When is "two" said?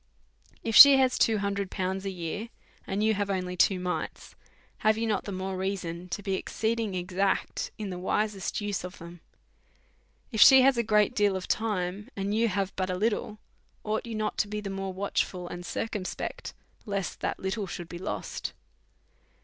1.15-1.37, 3.55-3.79